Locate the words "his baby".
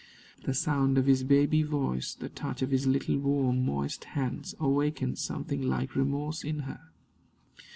1.05-1.61